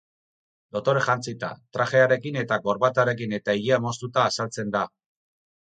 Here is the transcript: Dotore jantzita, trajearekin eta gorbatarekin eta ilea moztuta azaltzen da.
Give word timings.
Dotore 0.77 1.03
jantzita, 1.07 1.49
trajearekin 1.77 2.41
eta 2.43 2.59
gorbatarekin 2.65 3.39
eta 3.41 3.57
ilea 3.63 3.81
moztuta 3.87 4.27
azaltzen 4.33 4.77
da. 4.79 4.85